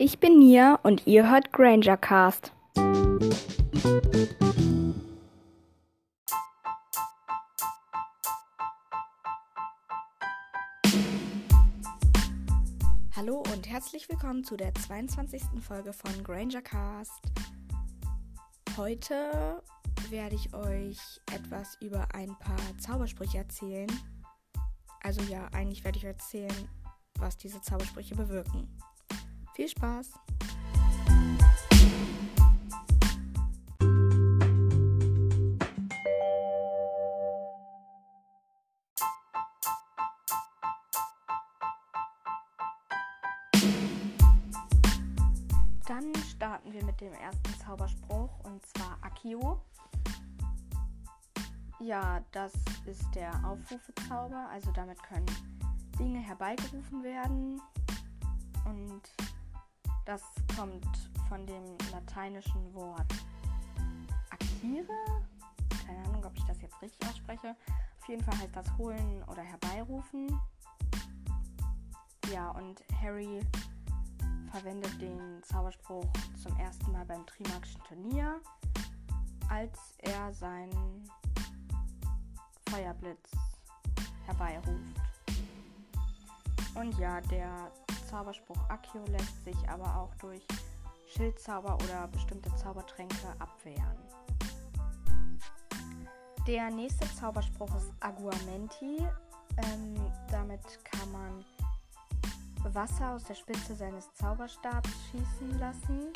[0.00, 2.52] Ich bin Nia und ihr hört Granger Cast.
[13.16, 15.42] Hallo und herzlich willkommen zu der 22.
[15.60, 17.24] Folge von Granger Cast.
[18.76, 19.60] Heute
[20.10, 23.90] werde ich euch etwas über ein paar Zaubersprüche erzählen.
[25.02, 26.68] Also ja, eigentlich werde ich euch erzählen,
[27.18, 28.78] was diese Zaubersprüche bewirken.
[29.58, 30.12] Viel Spaß!
[45.88, 49.60] Dann starten wir mit dem ersten Zauberspruch und zwar Akio.
[51.80, 52.52] Ja, das
[52.86, 55.26] ist der Aufrufezauber, also damit können
[55.98, 57.60] Dinge herbeigerufen werden
[58.64, 59.02] und
[60.08, 60.22] das
[60.56, 60.86] kommt
[61.28, 63.12] von dem lateinischen Wort
[64.30, 64.86] acquire.
[65.86, 67.54] Keine Ahnung, ob ich das jetzt richtig ausspreche.
[68.00, 70.40] Auf jeden Fall heißt das holen oder herbeirufen.
[72.32, 73.40] Ja, und Harry
[74.50, 76.06] verwendet den Zauberspruch
[76.42, 78.40] zum ersten Mal beim Trimagischen Turnier,
[79.50, 81.04] als er seinen
[82.70, 83.30] Feuerblitz
[84.24, 84.70] herbeiruft.
[86.74, 87.70] Und ja, der
[88.08, 90.42] Zauberspruch Accio lässt sich aber auch durch
[91.14, 93.98] Schildzauber oder bestimmte Zaubertränke abwehren.
[96.46, 99.06] Der nächste Zauberspruch ist Aguamenti.
[99.58, 99.94] Ähm,
[100.30, 101.44] damit kann man
[102.74, 106.12] Wasser aus der Spitze seines Zauberstabs schießen lassen.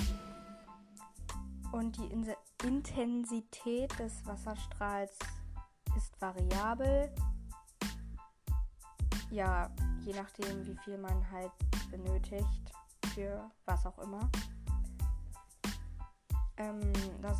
[1.72, 2.26] Und die In
[2.64, 5.18] Intensität des Wasserstrahls
[5.96, 7.12] ist variabel.
[9.30, 9.70] Ja,
[10.04, 11.50] je nachdem, wie viel man halt
[11.92, 12.72] benötigt
[13.14, 14.28] für was auch immer.
[16.56, 17.38] Ähm, das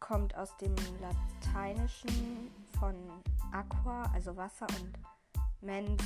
[0.00, 2.94] kommt aus dem Lateinischen von
[3.52, 4.98] aqua, also Wasser, und
[5.62, 6.02] mens,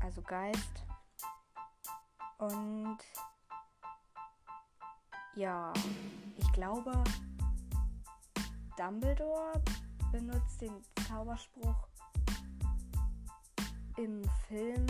[0.00, 0.86] also Geist.
[2.38, 2.98] Und
[5.34, 5.72] ja,
[6.36, 6.92] ich glaube,
[8.76, 9.60] Dumbledore
[10.12, 10.72] benutzt den
[11.06, 11.88] Zauberspruch
[13.96, 14.86] im Film,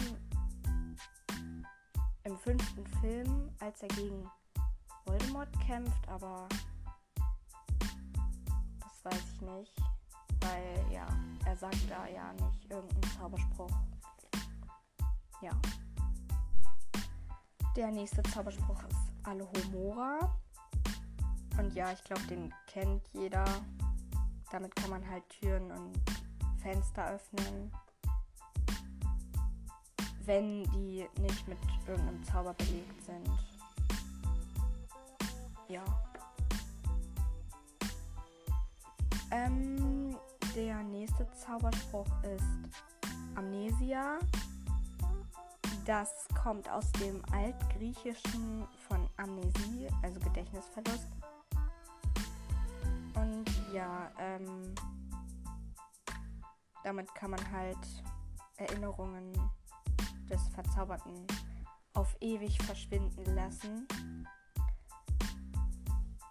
[2.28, 4.30] im fünften Film, als er gegen
[5.06, 6.46] Voldemort kämpft, aber
[8.80, 9.74] das weiß ich nicht,
[10.42, 11.06] weil ja,
[11.46, 13.70] er sagt da ja nicht irgendeinen Zauberspruch.
[15.40, 15.52] Ja.
[17.74, 20.36] Der nächste Zauberspruch ist Alohomora.
[21.58, 23.44] Und ja, ich glaube, den kennt jeder.
[24.50, 25.98] Damit kann man halt Türen und
[26.60, 27.72] Fenster öffnen
[30.28, 33.30] wenn die nicht mit irgendeinem Zauber belegt sind.
[35.68, 35.82] Ja.
[39.30, 40.14] Ähm,
[40.54, 42.44] der nächste Zauberspruch ist
[43.36, 44.18] Amnesia.
[45.86, 51.08] Das kommt aus dem Altgriechischen von Amnesie, also Gedächtnisverlust.
[53.14, 54.74] Und ja, ähm,
[56.84, 57.78] damit kann man halt
[58.58, 59.32] Erinnerungen
[60.28, 61.26] des Verzauberten
[61.94, 63.86] auf ewig verschwinden lassen.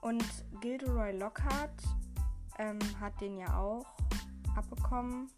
[0.01, 0.25] Und
[0.61, 1.83] Gilderoy Lockhart
[2.57, 3.85] ähm, hat den ja auch
[4.55, 5.29] abbekommen,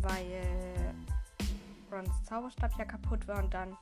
[0.00, 0.94] weil
[1.92, 3.76] Rons Zauberstab ja kaputt war und dann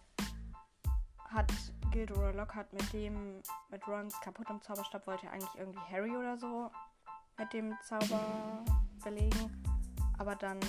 [1.30, 1.52] hat
[1.92, 6.70] Gilderoy Lockhart mit dem, mit Rons kaputtem Zauberstab wollte er eigentlich irgendwie Harry oder so
[7.38, 8.64] mit dem Zauber
[9.02, 9.62] belegen.
[10.18, 10.60] Aber dann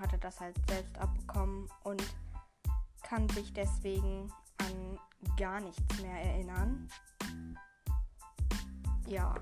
[0.00, 2.02] hat er das halt selbst abbekommen und
[3.02, 4.98] kann sich deswegen an
[5.36, 6.88] gar nichts mehr erinnern.
[9.06, 9.34] Ja.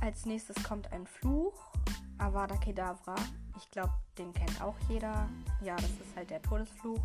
[0.00, 1.72] Als nächstes kommt ein Fluch,
[2.18, 3.14] Avada Kedavra.
[3.56, 5.28] Ich glaube, den kennt auch jeder.
[5.60, 7.00] Ja, das ist halt der Todesfluch,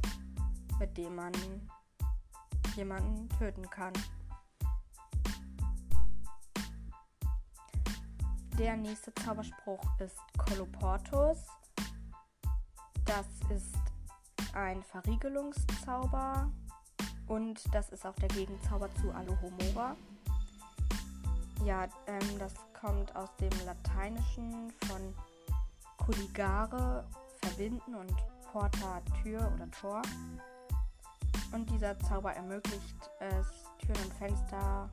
[0.79, 1.31] mit dem man
[2.75, 3.93] jemanden töten kann.
[8.57, 11.37] Der nächste Zauberspruch ist Koloportus.
[13.05, 13.77] Das ist
[14.53, 16.49] ein Verriegelungszauber
[17.27, 19.95] und das ist auch der Gegenzauber zu Alohomora.
[21.65, 25.13] Ja, ähm, das kommt aus dem Lateinischen von
[25.97, 27.07] colligare,
[27.43, 28.15] verbinden und
[28.51, 30.01] porta, Tür oder Tor.
[31.51, 34.89] Und dieser Zauber ermöglicht es, Türen und Fenster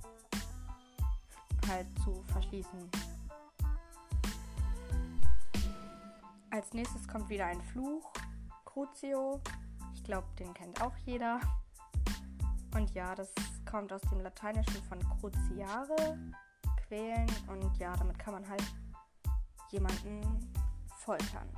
[1.67, 3.13] halt zu verschließen.
[6.55, 8.12] Als nächstes kommt wieder ein Fluch,
[8.65, 9.41] Crucio.
[9.93, 11.41] Ich glaube, den kennt auch jeder.
[12.77, 13.33] Und ja, das
[13.69, 16.17] kommt aus dem Lateinischen von cruciare,
[16.87, 17.27] quälen.
[17.49, 18.62] Und ja, damit kann man halt
[19.73, 20.49] jemanden
[20.99, 21.49] foltern.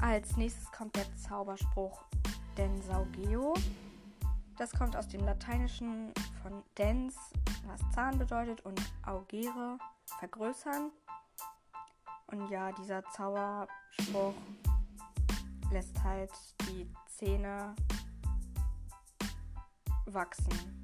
[0.00, 2.04] Als nächstes kommt der Zauberspruch
[2.56, 3.52] Densaugeo.
[4.56, 7.16] Das kommt aus dem Lateinischen von dens,
[7.66, 9.76] was Zahn bedeutet, und augere,
[10.18, 10.90] vergrößern.
[12.30, 14.34] Und ja, dieser Zauberspruch
[15.70, 16.30] lässt halt
[16.68, 17.74] die Zähne
[20.06, 20.82] wachsen.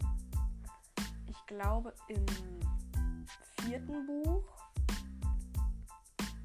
[1.29, 2.25] Ich glaube, im
[3.61, 4.45] vierten Buch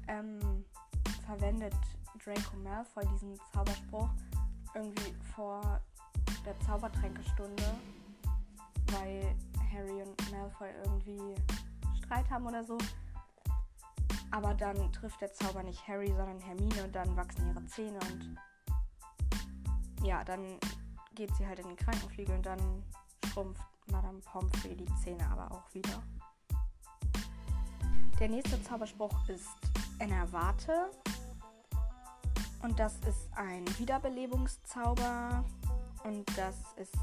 [0.08, 0.64] ähm,
[1.26, 1.74] verwendet
[2.22, 4.10] Draco Malfoy diesen Zauberspruch
[4.74, 5.80] irgendwie vor
[6.44, 7.64] der Zaubertränkestunde,
[8.92, 9.34] weil
[9.72, 11.34] Harry und Malfoy irgendwie
[11.98, 12.76] Streit haben oder so.
[14.30, 18.36] Aber dann trifft der Zauber nicht Harry, sondern Hermine und dann wachsen ihre Zähne und
[20.02, 20.58] ja, dann
[21.14, 22.84] geht sie halt in den Krankenflügel und dann
[23.26, 26.02] schrumpft Madame Pomfrey die Zähne aber auch wieder.
[28.18, 29.48] Der nächste Zauberspruch ist
[29.98, 30.90] Enervate.
[32.62, 35.44] Und das ist ein Wiederbelebungszauber.
[36.04, 36.94] Und das ist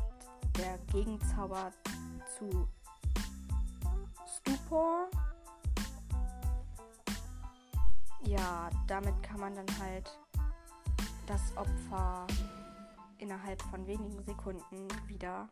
[0.57, 1.71] der Gegenzauber
[2.37, 2.67] zu
[4.27, 5.09] Stupor.
[8.21, 10.19] Ja, damit kann man dann halt
[11.27, 12.25] das Opfer
[13.17, 15.47] innerhalb von wenigen Sekunden wieder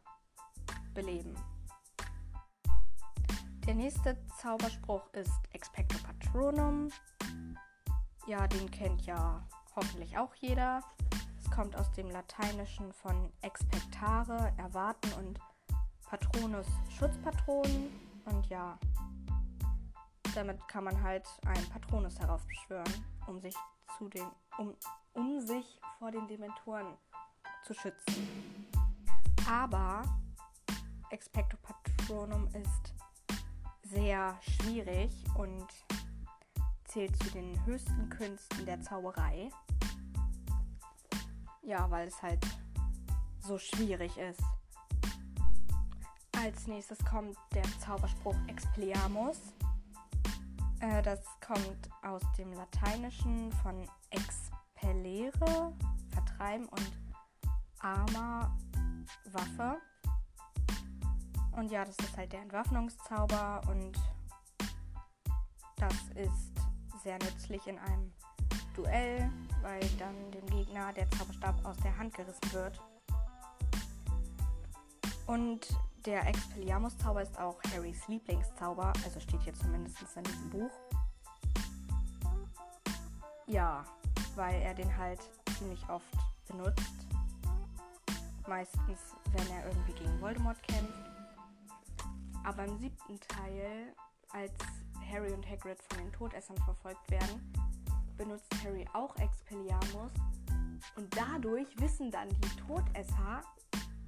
[0.93, 1.35] beleben.
[3.65, 6.89] Der nächste Zauberspruch ist Expecto Patronum.
[8.27, 9.41] Ja, den kennt ja
[9.75, 10.81] hoffentlich auch jeder.
[11.39, 15.39] Es kommt aus dem Lateinischen von expectare, erwarten und
[16.07, 16.67] Patronus,
[16.97, 17.89] Schutzpatron.
[18.25, 18.77] Und ja,
[20.35, 22.91] damit kann man halt einen Patronus heraufbeschwören,
[23.27, 23.55] um sich
[23.97, 24.27] zu den,
[24.57, 24.75] um,
[25.13, 26.97] um sich vor den Dementoren
[27.63, 28.27] zu schützen.
[29.49, 30.03] Aber
[31.09, 32.93] Expecto Patronum ist
[33.83, 35.67] sehr schwierig und
[36.85, 39.49] zählt zu den höchsten Künsten der Zauberei.
[41.61, 42.45] Ja, weil es halt
[43.39, 44.41] so schwierig ist.
[46.37, 49.39] Als nächstes kommt der Zauberspruch Expelliarmus.
[50.85, 55.73] Äh, das kommt aus dem Lateinischen von expellere,
[56.09, 56.91] vertreiben und
[57.79, 58.55] arma,
[59.31, 59.77] Waffe.
[61.53, 63.97] Und ja, das ist halt der Entwaffnungszauber und
[65.77, 66.51] das ist
[67.03, 68.11] sehr nützlich in einem
[68.75, 72.79] Duell, weil dann dem Gegner der Zauberstab aus der Hand gerissen wird.
[75.25, 75.67] Und
[76.05, 80.71] der Expelliarmus-Zauber ist auch Harrys Lieblingszauber, also steht hier zumindest in diesem Buch.
[83.47, 83.83] Ja,
[84.35, 85.19] weil er den halt
[85.57, 86.05] ziemlich oft
[86.47, 87.07] benutzt.
[88.47, 91.15] Meistens, wenn er irgendwie gegen Voldemort kämpft
[92.45, 93.93] aber im siebten Teil,
[94.29, 94.53] als
[95.11, 97.53] Harry und Hagrid von den Todessern verfolgt werden,
[98.17, 100.11] benutzt Harry auch Expelliarmus.
[100.95, 103.41] Und dadurch wissen dann die Todesser,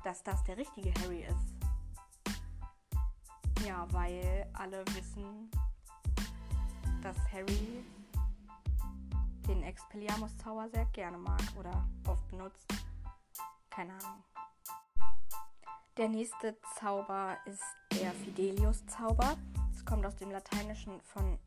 [0.03, 1.56] dass das der richtige Harry ist.
[3.67, 5.51] Ja, weil alle wissen,
[7.01, 7.83] dass Harry
[9.45, 12.65] den Expelliarmus-Zauber sehr gerne mag oder oft benutzt.
[13.69, 14.23] Keine Ahnung.
[15.97, 19.35] Der nächste Zauber ist der Fidelius-Zauber.
[19.75, 21.37] Es kommt aus dem Lateinischen von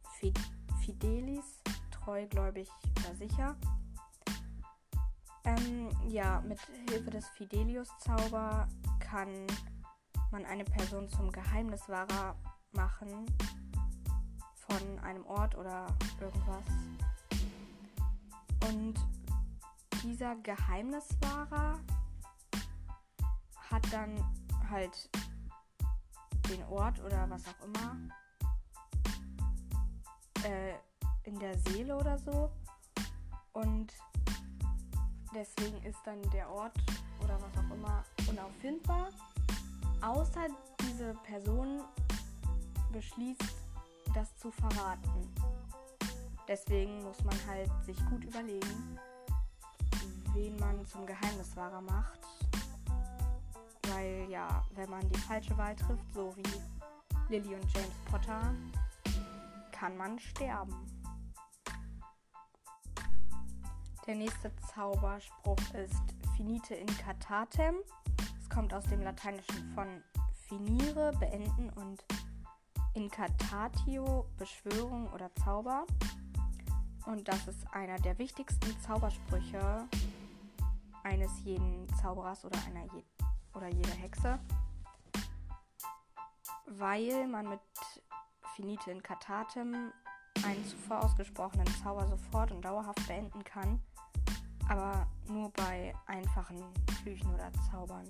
[0.82, 3.56] Fidelis, treugläubig oder sicher.
[5.44, 6.60] Ähm, ja, mit
[6.90, 9.46] Hilfe des Fidelius-Zauber kann
[10.32, 12.36] man eine Person zum Geheimniswahrer
[12.72, 13.26] machen
[14.54, 15.86] von einem Ort oder
[16.20, 16.64] irgendwas.
[18.68, 18.94] Und
[20.02, 21.80] dieser Geheimniswahrer
[23.70, 24.24] hat dann
[24.68, 25.10] halt
[26.48, 27.96] den Ort oder was auch immer
[30.44, 30.74] äh,
[31.24, 32.50] in der Seele oder so.
[33.52, 33.92] Und
[35.34, 36.76] deswegen ist dann der Ort
[37.22, 39.10] oder was auch immer unauffindbar.
[40.02, 40.46] Außer
[40.82, 41.82] diese Person
[42.92, 43.42] beschließt,
[44.14, 45.32] das zu verraten.
[46.48, 48.98] Deswegen muss man halt sich gut überlegen,
[50.34, 52.20] wen man zum Geheimniswahrer macht
[53.92, 58.54] weil ja, wenn man die falsche Wahl trifft, so wie Lily und James Potter,
[59.72, 60.74] kann man sterben.
[64.06, 66.02] Der nächste Zauberspruch ist
[66.36, 67.76] Finite incatatem.
[68.52, 70.02] Kommt aus dem Lateinischen von
[70.48, 72.04] finire, beenden und
[72.94, 75.86] incatatio, Beschwörung oder Zauber.
[77.06, 79.88] Und das ist einer der wichtigsten Zaubersprüche
[81.02, 83.02] eines jeden Zauberers oder einer je
[83.54, 84.38] oder jeder Hexe,
[86.66, 87.60] weil man mit
[88.54, 89.92] Finite in Katatem
[90.44, 93.82] einen zuvor ausgesprochenen Zauber sofort und dauerhaft beenden kann,
[94.68, 96.62] aber nur bei einfachen
[97.02, 98.04] Flüchen oder Zaubern.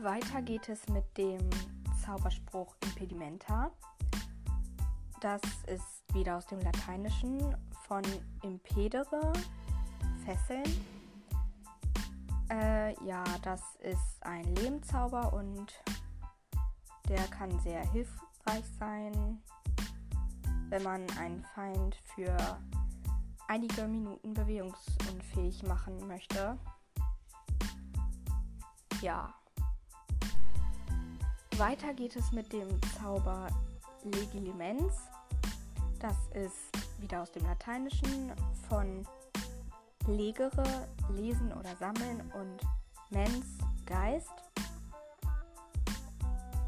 [0.00, 1.50] Weiter geht es mit dem
[2.04, 3.70] Zauberspruch Impedimenta.
[5.20, 7.54] Das ist wieder aus dem Lateinischen
[7.86, 8.02] von
[8.42, 9.32] impedere,
[10.24, 10.86] fesseln.
[12.50, 15.72] Äh, ja, das ist ein Lehmzauber und
[17.08, 19.42] der kann sehr hilfreich sein,
[20.68, 22.36] wenn man einen Feind für
[23.46, 26.58] einige Minuten bewegungsunfähig machen möchte.
[29.02, 29.34] Ja.
[31.58, 32.68] Weiter geht es mit dem
[32.98, 33.48] Zauber
[34.04, 34.94] Legilimens.
[36.00, 38.32] Das ist wieder aus dem Lateinischen
[38.68, 39.06] von
[40.06, 42.58] legere, lesen oder sammeln und
[43.10, 43.46] mens,
[43.86, 44.30] Geist.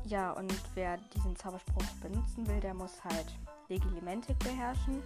[0.05, 3.35] Ja, und wer diesen Zauberspruch benutzen will, der muss halt
[3.69, 5.03] Legilimentik beherrschen.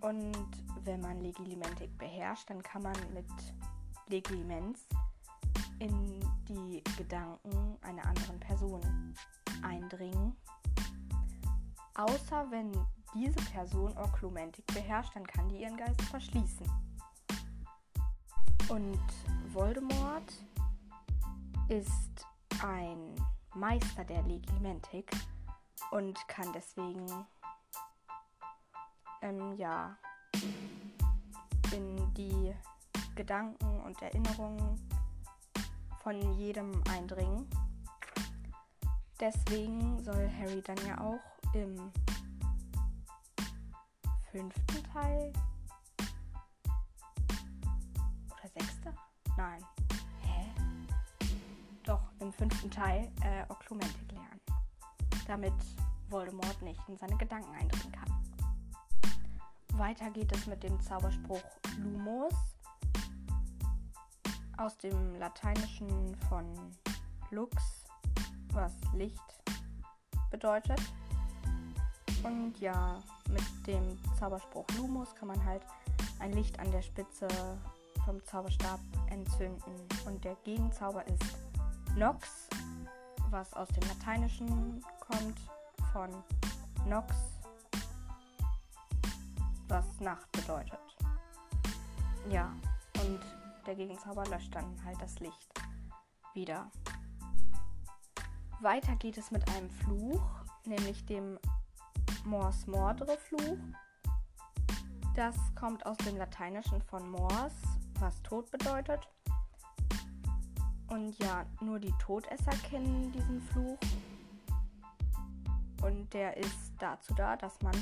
[0.00, 0.48] Und
[0.84, 3.26] wenn man Legilimentik beherrscht, dann kann man mit
[4.08, 4.86] Legilimens
[5.78, 8.80] in die Gedanken einer anderen Person
[9.62, 10.36] eindringen.
[11.94, 12.72] Außer wenn
[13.14, 16.66] diese Person Oklumentik beherrscht, dann kann die ihren Geist verschließen.
[18.68, 19.00] Und
[19.52, 20.32] Voldemort
[21.68, 22.26] ist
[22.62, 23.14] ein
[23.54, 25.10] Meister der Legimentik
[25.92, 27.06] und kann deswegen
[29.22, 29.96] ähm, ja
[31.72, 32.54] in die
[33.14, 34.78] Gedanken und Erinnerungen
[36.06, 37.50] von jedem eindringen.
[39.18, 41.18] Deswegen soll Harry dann ja auch
[41.52, 41.90] im
[44.30, 45.32] fünften Teil
[48.30, 48.94] oder sechster?
[49.36, 49.60] Nein.
[50.22, 50.52] Hä?
[51.82, 54.40] Doch, im fünften Teil äh, Oklumentik lernen.
[55.26, 55.54] Damit
[56.08, 58.22] Voldemort nicht in seine Gedanken eindringen kann.
[59.76, 61.42] Weiter geht es mit dem Zauberspruch
[61.78, 62.55] Lumos
[64.56, 66.44] aus dem Lateinischen von
[67.30, 67.84] Lux,
[68.52, 69.20] was Licht
[70.30, 70.80] bedeutet.
[72.22, 72.98] Und ja,
[73.28, 75.62] mit dem Zauberspruch Lumos kann man halt
[76.18, 77.28] ein Licht an der Spitze
[78.04, 79.74] vom Zauberstab entzünden.
[80.06, 81.38] Und der Gegenzauber ist
[81.96, 82.48] Nox,
[83.30, 85.38] was aus dem Lateinischen kommt,
[85.92, 86.10] von
[86.88, 87.14] Nox,
[89.68, 90.78] was Nacht bedeutet.
[92.30, 92.52] Ja,
[93.00, 93.20] und
[93.66, 95.52] der Gegenzauber löscht dann halt das Licht
[96.34, 96.70] wieder.
[98.60, 100.22] Weiter geht es mit einem Fluch,
[100.64, 101.38] nämlich dem
[102.24, 103.58] Mors Mordre Fluch.
[105.14, 107.54] Das kommt aus dem Lateinischen von Mors,
[107.98, 109.08] was Tod bedeutet.
[110.88, 113.78] Und ja, nur die Todesser kennen diesen Fluch.
[115.82, 117.74] Und der ist dazu da, dass man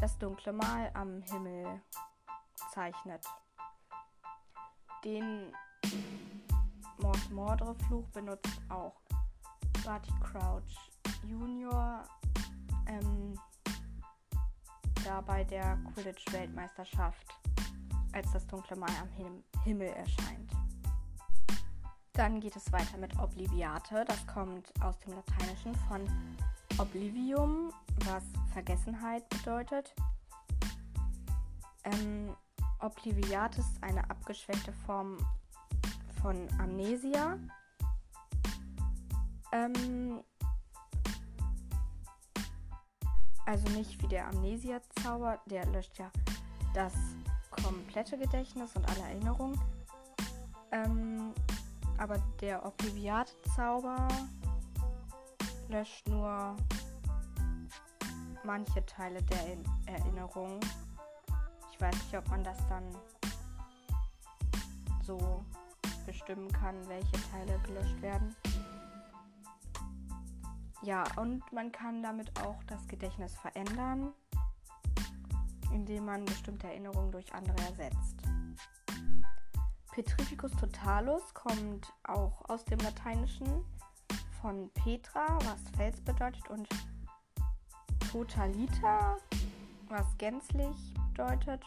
[0.00, 1.80] das dunkle Mal am Himmel
[2.72, 3.24] zeichnet.
[5.04, 5.52] Den
[6.98, 8.94] Mord Mordre Fluch benutzt auch
[9.84, 10.90] Barty Crouch
[11.28, 12.04] Junior
[12.86, 13.38] ähm,
[15.04, 17.26] da bei der Quidditch-Weltmeisterschaft,
[18.12, 20.50] als das dunkle Mal am Him Himmel erscheint.
[22.14, 24.04] Dann geht es weiter mit Obliviate.
[24.06, 26.08] Das kommt aus dem Lateinischen von
[26.78, 27.72] Oblivium,
[28.06, 29.94] was Vergessenheit bedeutet.
[31.84, 32.34] Ähm,
[32.84, 35.16] Obliviat ist eine abgeschwächte Form
[36.20, 37.38] von Amnesia.
[39.52, 40.22] Ähm,
[43.46, 46.10] also nicht wie der Amnesia-Zauber, der löscht ja
[46.74, 46.92] das
[47.50, 49.58] komplette Gedächtnis und alle Erinnerungen.
[50.72, 51.32] Ähm,
[51.96, 54.08] aber der Obliviat-Zauber
[55.68, 56.54] löscht nur
[58.44, 60.60] manche Teile der Erinnerung.
[61.84, 62.82] Weiß nicht, ob man das dann
[65.02, 65.44] so
[66.06, 68.34] bestimmen kann, welche Teile gelöscht werden.
[70.80, 74.14] Ja, und man kann damit auch das Gedächtnis verändern,
[75.74, 78.22] indem man bestimmte Erinnerungen durch andere ersetzt.
[79.92, 83.62] Petrificus totalus kommt auch aus dem Lateinischen
[84.40, 86.66] von Petra, was Fels bedeutet, und
[88.10, 89.18] totalita,
[89.94, 91.62] was gänzlich bedeutet.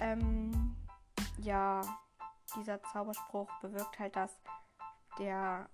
[0.00, 0.76] Ähm,
[1.40, 1.82] ja,
[2.56, 4.32] dieser Zauberspruch bewirkt halt, dass
[5.20, 5.68] der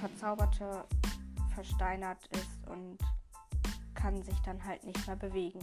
[0.00, 0.86] Verzauberte
[1.54, 2.96] versteinert ist und
[3.94, 5.60] kann sich dann halt nicht mehr bewegen.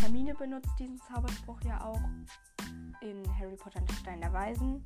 [0.00, 2.00] Hermine benutzt diesen Zauberspruch ja auch
[3.00, 4.84] in Harry Potter und der Stein der Weisen,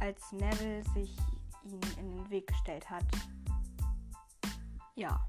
[0.00, 1.16] als Neville sich
[1.64, 3.04] ihm in den Weg gestellt hat.
[4.94, 5.26] Ja.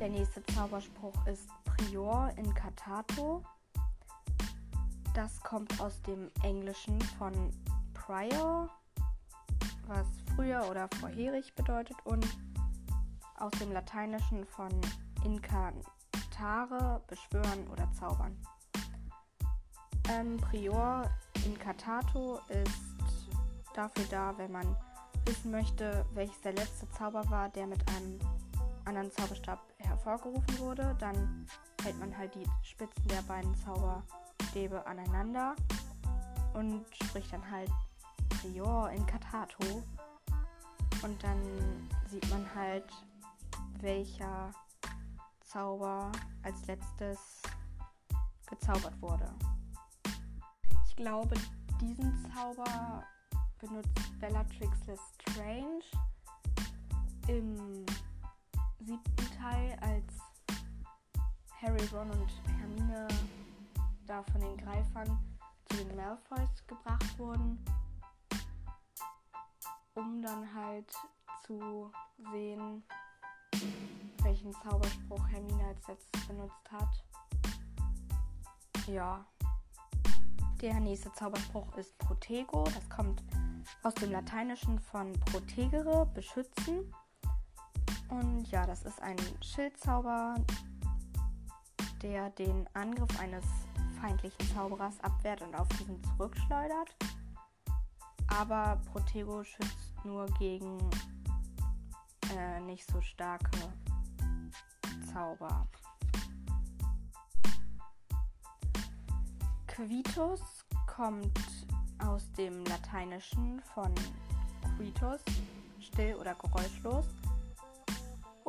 [0.00, 3.42] Der nächste Zauberspruch ist Prior Incatato.
[5.14, 7.34] Das kommt aus dem Englischen von
[7.92, 8.70] Prior,
[9.86, 12.26] was früher oder vorherig bedeutet, und
[13.36, 14.70] aus dem Lateinischen von
[15.22, 18.34] Incantare, beschwören oder zaubern.
[20.08, 21.10] Ähm, Prior
[21.44, 22.80] Incatato ist
[23.74, 24.76] dafür da, wenn man
[25.26, 28.18] wissen möchte, welches der letzte Zauber war, der mit einem
[28.90, 31.46] anderen Zauberstab hervorgerufen wurde, dann
[31.82, 35.54] hält man halt die Spitzen der beiden Zauberstäbe aneinander
[36.54, 37.70] und spricht dann halt
[38.28, 39.82] Prior in Katato.
[41.02, 42.90] Und dann sieht man halt,
[43.80, 44.50] welcher
[45.44, 46.10] Zauber
[46.42, 47.42] als letztes
[48.48, 49.32] gezaubert wurde.
[50.88, 51.36] Ich glaube,
[51.80, 53.04] diesen Zauber
[53.60, 55.84] benutzt Bellatrix Lestrange
[57.28, 57.69] im
[58.90, 60.58] siebten Teil, als
[61.62, 63.06] Harry, Ron und Hermine
[64.06, 65.18] da von den Greifern
[65.68, 67.64] zu den Malfoys gebracht wurden,
[69.94, 70.92] um dann halt
[71.46, 71.92] zu
[72.32, 72.82] sehen,
[74.22, 77.04] welchen Zauberspruch Hermine als letztes benutzt hat.
[78.88, 79.24] Ja.
[80.60, 82.64] Der nächste Zauberspruch ist Protego.
[82.64, 83.22] Das kommt
[83.84, 86.92] aus dem Lateinischen von protegere, beschützen.
[88.10, 90.34] Und ja, das ist ein Schildzauber,
[92.02, 93.44] der den Angriff eines
[94.00, 96.96] feindlichen Zauberers abwehrt und auf diesen zurückschleudert.
[98.38, 100.78] Aber Protego schützt nur gegen
[102.36, 103.50] äh, nicht so starke
[105.12, 105.68] Zauber.
[109.66, 110.40] Quitus
[110.86, 111.38] kommt
[111.98, 113.94] aus dem Lateinischen von
[114.76, 115.20] quitus,
[115.80, 117.06] still oder geräuschlos.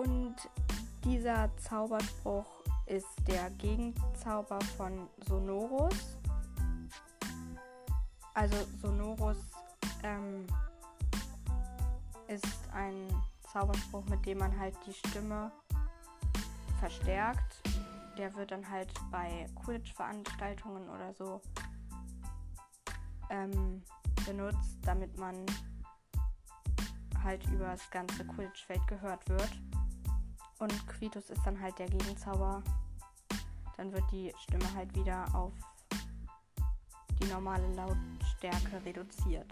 [0.01, 0.35] Und
[1.03, 2.47] dieser Zauberspruch
[2.87, 6.17] ist der Gegenzauber von Sonorus.
[8.33, 9.37] Also Sonorus
[10.01, 10.47] ähm,
[12.27, 12.95] ist ein
[13.53, 15.51] Zauberspruch, mit dem man halt die Stimme
[16.79, 17.61] verstärkt.
[18.17, 21.41] Der wird dann halt bei Quidditch-Veranstaltungen oder so
[23.29, 23.83] ähm,
[24.25, 25.45] benutzt, damit man
[27.23, 29.51] halt über das ganze Quidditch-Feld gehört wird.
[30.61, 32.61] Und Quitus ist dann halt der Gegenzauber.
[33.77, 35.53] Dann wird die Stimme halt wieder auf
[37.19, 39.51] die normale Lautstärke reduziert.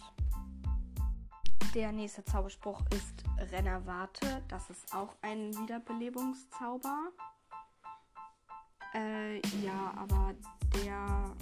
[1.73, 4.43] Der nächste Zauberspruch ist Rennerwarte.
[4.49, 7.09] Das ist auch ein Wiederbelebungszauber.
[8.93, 10.35] Äh, ja, aber
[10.75, 11.35] der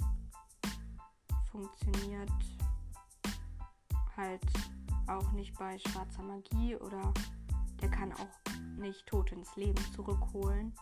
[1.52, 2.32] funktioniert
[4.16, 4.40] halt
[5.06, 7.12] auch nicht bei schwarzer Magie oder
[7.82, 8.47] der kann auch
[8.78, 10.72] nicht Tote ins Leben zurückholen.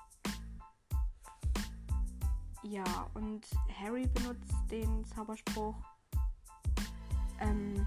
[2.63, 3.47] Ja, und
[3.81, 5.77] Harry benutzt den Zauberspruch
[7.41, 7.87] ähm,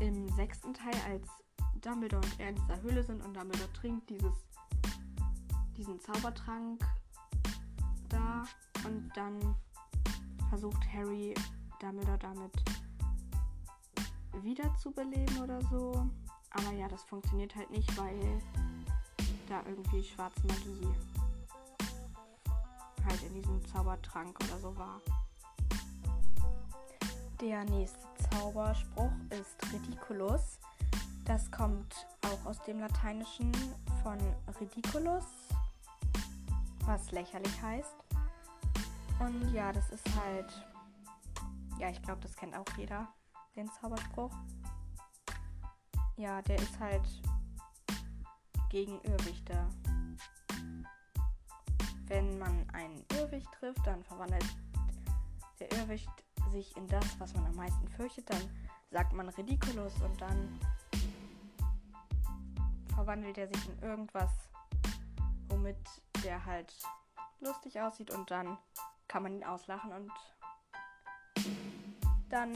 [0.00, 1.28] im sechsten Teil, als
[1.80, 4.34] Dumbledore und er in dieser Höhle sind und Dumbledore trinkt dieses,
[5.76, 6.84] diesen Zaubertrank
[8.08, 8.44] da
[8.84, 9.54] und dann
[10.48, 11.34] versucht Harry
[11.80, 12.52] Dumbledore damit
[14.42, 16.08] wiederzubeleben oder so.
[16.50, 18.42] Aber ja, das funktioniert halt nicht, weil
[19.48, 20.88] da irgendwie schwarze Magie
[23.04, 25.00] halt in diesem Zaubertrank oder so war.
[27.40, 30.58] Der nächste Zauberspruch ist Ridiculus.
[31.24, 33.52] Das kommt auch aus dem Lateinischen
[34.02, 34.18] von
[34.60, 35.24] Ridiculus,
[36.84, 37.94] was lächerlich heißt.
[39.20, 40.66] Und ja, das ist halt,
[41.78, 43.08] ja, ich glaube, das kennt auch jeder,
[43.56, 44.32] den Zauberspruch.
[46.20, 47.08] Ja, der ist halt
[48.68, 49.66] gegen Irrwichte.
[52.08, 54.44] Wenn man einen Irrwicht trifft, dann verwandelt
[55.60, 56.10] der Irrwicht
[56.50, 58.42] sich in das, was man am meisten fürchtet, dann
[58.90, 60.60] sagt man Ridiculous und dann
[62.94, 64.30] verwandelt er sich in irgendwas,
[65.48, 65.78] womit
[66.22, 66.70] der halt
[67.40, 68.58] lustig aussieht und dann
[69.08, 70.12] kann man ihn auslachen und
[72.28, 72.52] dann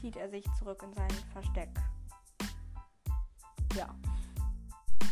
[0.00, 1.70] zieht er sich zurück in sein Versteck.
[3.74, 3.88] Ja.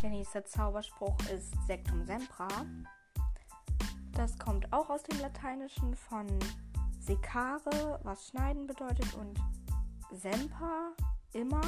[0.03, 2.49] Der nächste Zauberspruch ist Sectum Sempra.
[4.13, 6.27] Das kommt auch aus dem Lateinischen von
[6.99, 9.39] Sekare, was schneiden bedeutet, und
[10.13, 10.93] Semper,
[11.33, 11.61] immer.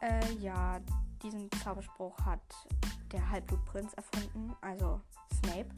[0.00, 0.80] Äh, ja,
[1.22, 2.40] diesen Zauberspruch hat
[3.12, 5.00] der Halbblutprinz erfunden, also
[5.34, 5.68] Snape.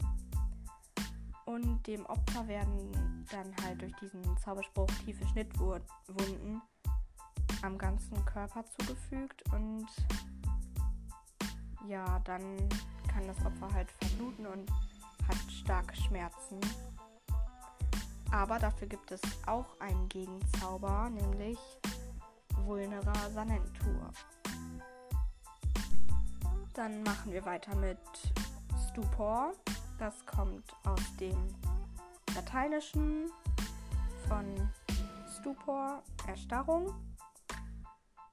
[1.45, 6.61] Und dem Opfer werden dann halt durch diesen Zauberspruch tiefe Schnittwunden
[7.63, 9.87] am ganzen Körper zugefügt und
[11.87, 12.41] ja, dann
[13.07, 14.71] kann das Opfer halt verbluten und
[15.27, 16.59] hat starke Schmerzen.
[18.31, 21.57] Aber dafür gibt es auch einen Gegenzauber, nämlich
[22.63, 24.11] Vulnera Sanentur.
[26.73, 27.99] Dann machen wir weiter mit
[28.89, 29.51] Stupor.
[29.99, 31.37] Das kommt aus dem
[32.33, 33.29] Lateinischen
[34.27, 34.69] von
[35.37, 36.93] Stupor, Erstarrung.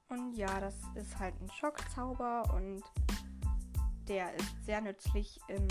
[0.09, 2.83] Und ja, das ist halt ein Schockzauber und
[4.07, 5.67] der ist sehr nützlich im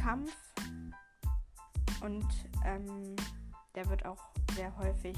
[0.00, 0.32] Kampf.
[2.00, 2.26] Und
[2.64, 3.16] ähm,
[3.74, 5.16] der wird auch sehr häufig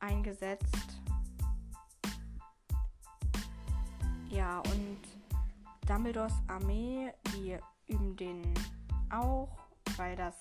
[0.00, 1.00] eingesetzt.
[4.28, 4.98] Ja, und
[5.86, 8.54] Dumbledores Armee, die üben den
[9.10, 9.48] auch,
[9.96, 10.36] weil das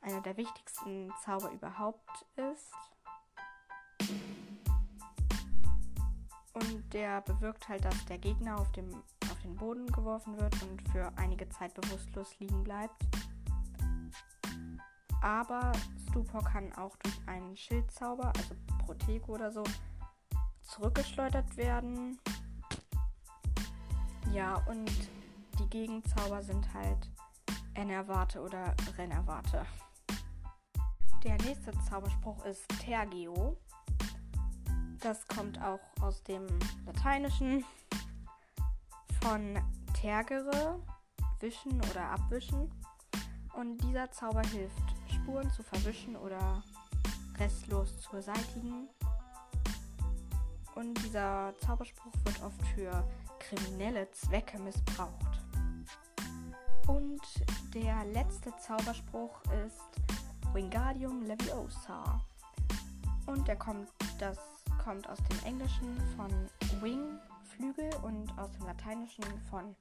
[0.00, 2.72] einer der wichtigsten Zauber überhaupt ist.
[6.54, 8.92] Und der bewirkt halt, dass der Gegner auf, dem,
[9.30, 12.96] auf den Boden geworfen wird und für einige Zeit bewusstlos liegen bleibt.
[15.22, 15.72] Aber
[16.08, 19.62] Stupor kann auch durch einen Schildzauber, also Protego oder so,
[20.62, 22.18] zurückgeschleudert werden.
[24.32, 24.90] Ja, und
[25.58, 27.08] die Gegenzauber sind halt
[27.74, 29.64] Enervate oder Rennervate.
[31.24, 33.56] Der nächste Zauberspruch ist Tergeo.
[35.02, 36.46] Das kommt auch aus dem
[36.86, 37.64] Lateinischen
[39.20, 39.58] von
[40.00, 40.78] tergere,
[41.40, 42.70] wischen oder abwischen.
[43.54, 46.62] Und dieser Zauber hilft, Spuren zu verwischen oder
[47.38, 48.88] restlos zu beseitigen.
[50.76, 53.04] Und dieser Zauberspruch wird oft für
[53.40, 55.42] kriminelle Zwecke missbraucht.
[56.86, 57.20] Und
[57.74, 62.20] der letzte Zauberspruch ist Wingardium Leviosa.
[63.26, 63.88] Und der kommt,
[64.18, 64.38] das
[64.84, 66.28] kommt aus dem Englischen von
[66.80, 69.74] Wing, Flügel und aus dem Lateinischen von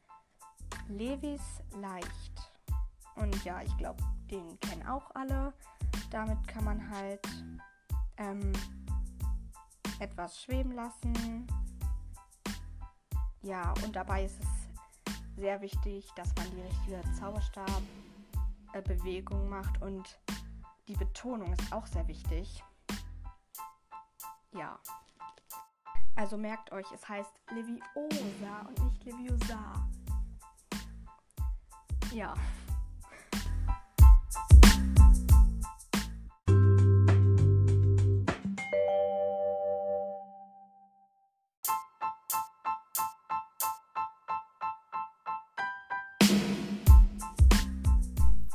[0.87, 1.41] Levis
[1.79, 2.51] leicht.
[3.15, 5.53] Und ja, ich glaube, den kennen auch alle.
[6.11, 7.27] Damit kann man halt
[8.17, 8.53] ähm,
[9.99, 11.47] etwas schweben lassen.
[13.41, 14.47] Ja, und dabei ist es
[15.35, 20.19] sehr wichtig, dass man die richtige Zauberstab-Bewegung macht und
[20.87, 22.63] die Betonung ist auch sehr wichtig.
[24.53, 24.77] Ja.
[26.15, 29.87] Also merkt euch, es heißt Leviosa und nicht Leviosa.
[32.13, 32.33] Ja.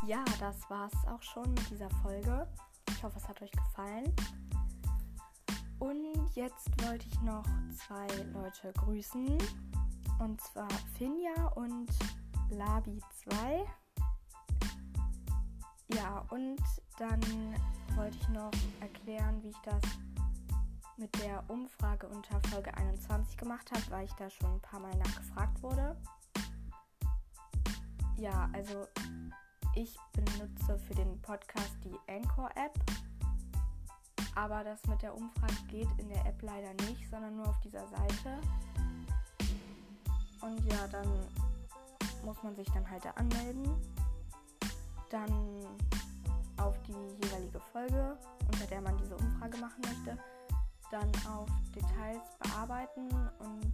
[0.07, 2.47] Ja, das war's auch schon mit dieser Folge.
[2.91, 4.15] Ich hoffe, es hat euch gefallen.
[5.79, 9.39] Und jetzt wollte ich noch zwei Leute grüßen.
[10.19, 11.91] Und zwar Finja und
[12.51, 13.67] Labi2.
[15.89, 16.63] Ja, und
[16.99, 17.21] dann
[17.95, 19.83] wollte ich noch erklären, wie ich das
[20.97, 24.97] mit der Umfrage unter Folge 21 gemacht habe, weil ich da schon ein paar Mal
[24.97, 25.97] nachgefragt wurde.
[28.19, 28.87] Ja, also
[29.75, 32.75] ich benutze für den Podcast die Anchor-App.
[34.37, 37.87] Aber das mit der Umfrage geht in der App leider nicht, sondern nur auf dieser
[37.89, 38.39] Seite.
[40.43, 41.09] Und ja, dann
[42.23, 43.75] muss man sich dann halt da anmelden.
[45.09, 45.67] Dann
[46.59, 50.19] auf die jeweilige Folge, unter der man diese Umfrage machen möchte.
[50.91, 53.73] Dann auf Details bearbeiten und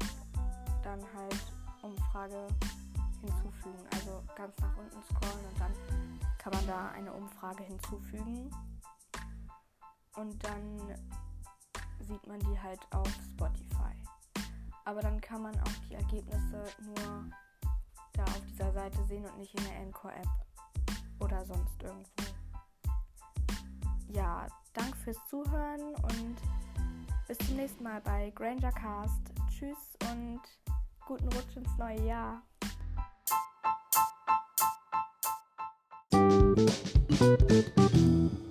[0.85, 1.43] dann halt
[1.83, 2.47] Umfrage
[3.21, 3.85] hinzufügen.
[3.95, 5.73] Also ganz nach unten scrollen und dann
[6.39, 8.49] kann man da eine Umfrage hinzufügen.
[10.17, 10.97] Und dann
[12.01, 13.95] sieht man die halt auf Spotify.
[14.85, 17.25] Aber dann kann man auch die Ergebnisse nur
[18.13, 20.29] da auf dieser Seite sehen und nicht in der Encore-App
[21.21, 22.11] oder sonst irgendwo.
[24.09, 26.37] Ja, danke fürs Zuhören und
[27.27, 29.21] bis zum nächsten Mal bei Granger Cast.
[29.49, 30.41] Tschüss und
[31.07, 32.43] guten Rutsch ins neue Jahr.
[37.23, 38.42] Thank you.